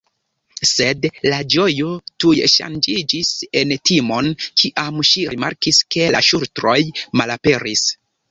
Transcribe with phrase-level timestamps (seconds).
[0.67, 1.03] Sed
[1.33, 1.89] la ĝojo
[2.23, 3.29] tuj ŝanĝiĝis
[3.61, 4.31] en timon,
[4.61, 6.79] kiam ŝi rimarkis ke la ŝultroj
[7.21, 7.85] malaperis.